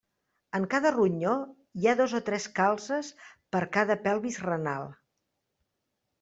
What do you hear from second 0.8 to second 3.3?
ronyó hi ha dos o tres calzes